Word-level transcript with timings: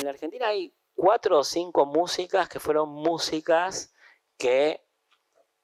En 0.00 0.06
la 0.06 0.12
Argentina 0.12 0.48
hay 0.48 0.72
cuatro 0.94 1.40
o 1.40 1.44
cinco 1.44 1.84
músicas 1.84 2.48
que 2.48 2.58
fueron 2.58 2.88
músicas 2.88 3.92
que 4.38 4.82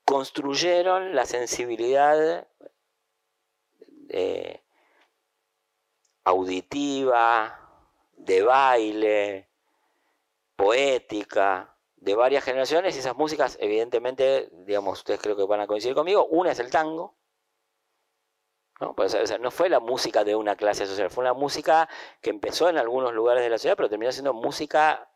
construyeron 0.05 1.15
la 1.15 1.25
sensibilidad 1.25 2.47
eh, 4.11 4.63
auditiva, 6.25 7.59
de 8.19 8.43
baile, 8.43 9.49
poética, 10.55 11.75
de 11.97 12.15
varias 12.15 12.45
generaciones. 12.45 12.95
Y 12.95 12.99
esas 12.99 13.17
músicas, 13.17 13.57
evidentemente, 13.59 14.51
digamos, 14.53 14.99
ustedes 14.99 15.19
creo 15.21 15.35
que 15.35 15.45
van 15.45 15.61
a 15.61 15.67
coincidir 15.67 15.95
conmigo, 15.95 16.27
una 16.27 16.53
es 16.53 16.59
el 16.59 16.71
tango, 16.71 17.17
¿no? 18.81 18.95
Pues, 18.95 19.17
no 19.41 19.51
fue 19.51 19.69
la 19.69 19.81
música 19.81 20.25
de 20.25 20.35
una 20.37 20.57
clase 20.57 20.87
social, 20.87 21.11
fue 21.11 21.23
una 21.23 21.35
música 21.35 21.89
que 22.21 22.31
empezó 22.31 22.69
en 22.69 22.79
algunos 22.79 23.13
lugares 23.13 23.43
de 23.43 23.51
la 23.51 23.59
ciudad, 23.59 23.77
pero 23.77 23.89
terminó 23.89 24.13
siendo 24.13 24.33
música 24.33 25.09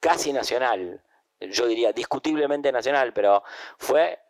casi 0.00 0.32
nacional, 0.32 1.02
yo 1.40 1.66
diría 1.66 1.92
discutiblemente 1.92 2.72
nacional, 2.72 3.12
pero 3.12 3.42
fue 3.78 4.20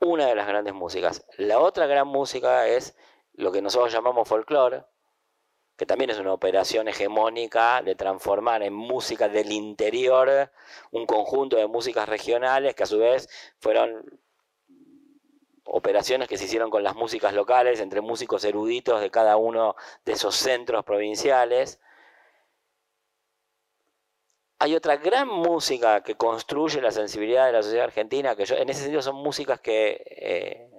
una 0.00 0.26
de 0.26 0.34
las 0.34 0.46
grandes 0.46 0.74
músicas. 0.74 1.26
La 1.36 1.58
otra 1.58 1.86
gran 1.86 2.06
música 2.06 2.68
es 2.68 2.96
lo 3.32 3.52
que 3.52 3.62
nosotros 3.62 3.92
llamamos 3.92 4.28
folclore, 4.28 4.84
que 5.76 5.86
también 5.86 6.10
es 6.10 6.18
una 6.18 6.32
operación 6.32 6.88
hegemónica 6.88 7.82
de 7.82 7.94
transformar 7.94 8.62
en 8.62 8.72
música 8.72 9.28
del 9.28 9.52
interior 9.52 10.50
un 10.90 11.04
conjunto 11.04 11.56
de 11.56 11.66
músicas 11.66 12.08
regionales 12.08 12.74
que 12.74 12.84
a 12.84 12.86
su 12.86 12.98
vez 12.98 13.28
fueron 13.58 14.20
operaciones 15.66 16.28
que 16.28 16.38
se 16.38 16.44
hicieron 16.44 16.70
con 16.70 16.82
las 16.82 16.94
músicas 16.94 17.34
locales, 17.34 17.80
entre 17.80 18.00
músicos 18.00 18.44
eruditos 18.44 19.00
de 19.00 19.10
cada 19.10 19.36
uno 19.36 19.76
de 20.04 20.12
esos 20.12 20.34
centros 20.36 20.84
provinciales. 20.84 21.80
Hay 24.58 24.74
otra 24.74 24.96
gran 24.96 25.28
música 25.28 26.02
que 26.02 26.14
construye 26.14 26.80
la 26.80 26.90
sensibilidad 26.90 27.46
de 27.46 27.52
la 27.52 27.62
sociedad 27.62 27.84
argentina, 27.84 28.34
que 28.34 28.44
en 28.44 28.68
ese 28.70 28.80
sentido 28.80 29.02
son 29.02 29.16
músicas 29.16 29.60
que 29.60 30.02
eh, 30.06 30.70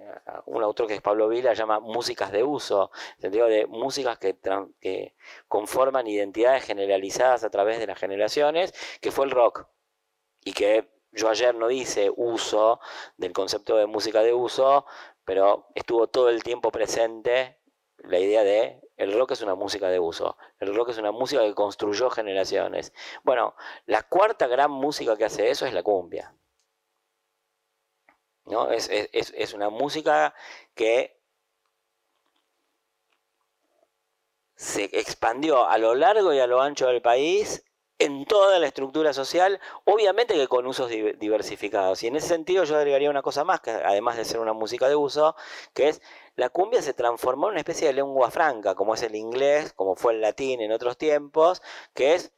un 0.46 0.62
autor 0.62 0.86
que 0.86 0.94
es 0.94 1.00
Pablo 1.00 1.28
Vila 1.28 1.54
llama 1.54 1.80
músicas 1.80 2.32
de 2.32 2.42
uso, 2.42 2.90
en 2.92 3.14
el 3.16 3.20
sentido 3.22 3.46
de 3.46 3.66
músicas 3.66 4.18
que, 4.18 4.36
que 4.80 5.14
conforman 5.46 6.06
identidades 6.06 6.64
generalizadas 6.64 7.44
a 7.44 7.50
través 7.50 7.78
de 7.78 7.86
las 7.86 7.98
generaciones, 7.98 8.72
que 9.00 9.12
fue 9.12 9.26
el 9.26 9.30
rock. 9.30 9.66
Y 10.44 10.52
que 10.52 10.88
yo 11.12 11.28
ayer 11.28 11.54
no 11.54 11.70
hice 11.70 12.10
uso 12.14 12.80
del 13.16 13.32
concepto 13.32 13.76
de 13.76 13.86
música 13.86 14.22
de 14.22 14.34
uso, 14.34 14.86
pero 15.24 15.68
estuvo 15.74 16.08
todo 16.08 16.28
el 16.28 16.42
tiempo 16.42 16.70
presente 16.70 17.58
la 17.98 18.18
idea 18.18 18.44
de 18.44 18.80
el 18.96 19.12
rock 19.12 19.32
es 19.32 19.42
una 19.42 19.54
música 19.54 19.88
de 19.88 19.98
uso, 19.98 20.36
el 20.58 20.74
rock 20.74 20.90
es 20.90 20.98
una 20.98 21.12
música 21.12 21.42
que 21.42 21.54
construyó 21.54 22.10
generaciones. 22.10 22.92
Bueno, 23.22 23.54
la 23.86 24.02
cuarta 24.02 24.46
gran 24.46 24.70
música 24.70 25.16
que 25.16 25.24
hace 25.24 25.50
eso 25.50 25.66
es 25.66 25.72
la 25.72 25.82
cumbia. 25.82 26.34
¿no? 28.44 28.70
Es, 28.70 28.88
es 28.90 29.52
una 29.52 29.68
música 29.68 30.34
que 30.74 31.18
se 34.58 34.84
expandió 34.92 35.68
a 35.68 35.78
lo 35.78 35.94
largo 35.94 36.32
y 36.32 36.40
a 36.40 36.46
lo 36.48 36.60
ancho 36.60 36.88
del 36.88 37.00
país 37.00 37.64
en 37.98 38.24
toda 38.26 38.58
la 38.58 38.66
estructura 38.66 39.12
social, 39.12 39.60
obviamente 39.84 40.34
que 40.34 40.46
con 40.48 40.66
usos 40.66 40.90
diversificados. 40.90 42.02
Y 42.02 42.06
en 42.06 42.16
ese 42.16 42.28
sentido 42.28 42.64
yo 42.64 42.76
agregaría 42.76 43.10
una 43.10 43.22
cosa 43.22 43.44
más, 43.44 43.60
que 43.60 43.70
además 43.70 44.16
de 44.16 44.24
ser 44.24 44.40
una 44.40 44.52
música 44.52 44.88
de 44.88 44.96
uso, 44.96 45.34
que 45.74 45.88
es 45.88 46.02
la 46.36 46.48
cumbia 46.48 46.82
se 46.82 46.94
transformó 46.94 47.46
en 47.46 47.52
una 47.52 47.60
especie 47.60 47.88
de 47.88 47.94
lengua 47.94 48.30
franca, 48.30 48.74
como 48.74 48.94
es 48.94 49.02
el 49.02 49.16
inglés, 49.16 49.72
como 49.72 49.96
fue 49.96 50.12
el 50.14 50.20
latín 50.20 50.60
en 50.60 50.72
otros 50.72 50.96
tiempos, 50.96 51.62
que 51.94 52.14
es 52.14 52.32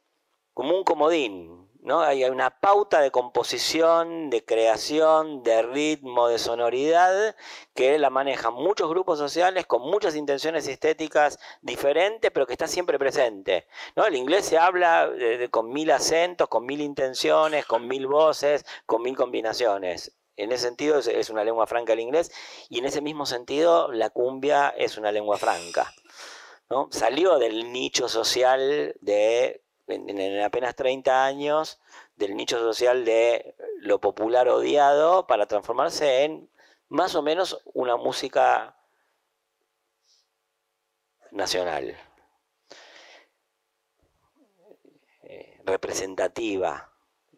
como 0.53 0.75
un 0.75 0.83
comodín, 0.83 1.70
¿no? 1.81 2.01
Hay 2.01 2.23
una 2.25 2.49
pauta 2.59 3.01
de 3.01 3.11
composición, 3.11 4.29
de 4.29 4.45
creación, 4.45 5.43
de 5.43 5.63
ritmo, 5.63 6.27
de 6.27 6.37
sonoridad, 6.37 7.35
que 7.73 7.97
la 7.97 8.09
manejan 8.09 8.53
muchos 8.53 8.89
grupos 8.89 9.17
sociales 9.17 9.65
con 9.65 9.81
muchas 9.81 10.15
intenciones 10.15 10.67
estéticas 10.67 11.39
diferentes, 11.61 12.31
pero 12.31 12.45
que 12.45 12.53
está 12.53 12.67
siempre 12.67 12.99
presente. 12.99 13.67
¿no? 13.95 14.05
El 14.05 14.15
inglés 14.15 14.45
se 14.45 14.57
habla 14.57 15.09
con 15.49 15.69
mil 15.69 15.91
acentos, 15.91 16.47
con 16.47 16.65
mil 16.65 16.81
intenciones, 16.81 17.65
con 17.65 17.87
mil 17.87 18.07
voces, 18.07 18.65
con 18.85 19.01
mil 19.01 19.15
combinaciones. 19.15 20.15
En 20.37 20.51
ese 20.51 20.63
sentido 20.63 20.99
es, 20.99 21.29
una 21.29 21.43
lengua 21.43 21.67
franca 21.67 21.93
el 21.93 21.99
inglés 21.99 22.31
y 22.69 22.79
en 22.79 22.85
ese 22.85 23.01
mismo 23.01 23.25
sentido 23.25 23.91
la 23.91 24.09
cumbia 24.09 24.69
es 24.69 24.97
una 24.97 25.11
lengua 25.11 25.37
franca. 25.37 25.93
Salió 26.89 27.37
del 27.37 27.73
nicho 27.73 28.07
social 28.07 28.95
de 29.01 29.61
en, 29.91 30.41
apenas 30.41 30.75
30 30.75 31.25
años 31.25 31.79
del 32.15 32.35
nicho 32.35 32.59
social 32.59 33.05
de 33.05 33.55
lo 33.79 33.99
popular 33.99 34.47
odiado 34.49 35.27
para 35.27 35.45
transformarse 35.45 36.23
en 36.23 36.49
más 36.89 37.15
o 37.15 37.21
menos 37.21 37.61
una 37.73 37.95
música 37.95 38.75
nacional, 41.31 41.95
eh, 45.23 45.61
representativa 45.65 46.91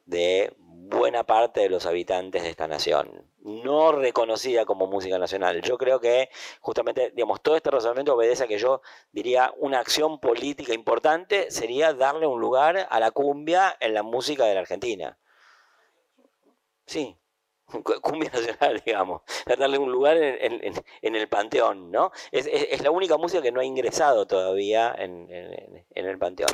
de 0.06 0.56
buena 0.94 1.24
parte 1.24 1.62
de 1.62 1.70
los 1.70 1.86
habitantes 1.86 2.44
de 2.44 2.50
esta 2.50 2.68
nación, 2.68 3.26
no 3.40 3.92
reconocida 3.92 4.66
como 4.66 4.88
música 4.88 5.18
nacional. 5.18 5.62
Yo 5.62 5.78
creo 5.78 6.00
que 6.00 6.30
justamente, 6.62 7.12
digamos, 7.16 7.42
todo 7.42 7.56
este 7.56 7.72
razonamiento 7.72 8.16
obedece 8.16 8.44
a 8.44 8.48
que 8.48 8.58
yo 8.58 8.82
diría 9.12 9.54
una 9.58 9.80
acción 9.80 10.20
política 10.20 10.74
importante 10.74 11.52
sería 11.52 11.94
darle 11.94 12.28
un 12.28 12.40
lugar 12.40 12.88
a 12.90 13.00
la 13.00 13.12
cumbia 13.12 13.76
en 13.80 13.94
la 13.94 14.04
música 14.04 14.46
de 14.46 14.54
la 14.54 14.62
Argentina. 14.62 15.18
Sí, 16.86 17.18
cumbia 18.02 18.30
nacional, 18.32 18.82
digamos, 18.86 19.22
darle 19.46 19.78
un 19.78 19.92
lugar 19.92 20.18
en, 20.18 21.16
el 21.16 21.28
panteón, 21.28 21.92
¿no? 21.92 22.12
Es, 22.32 22.82
la 22.82 22.92
única 22.92 23.18
música 23.18 23.42
que 23.42 23.52
no 23.52 23.62
ha 23.62 23.66
ingresado 23.66 24.28
todavía 24.28 24.94
en, 24.98 25.28
en 25.30 26.06
el 26.06 26.18
panteón. 26.18 26.52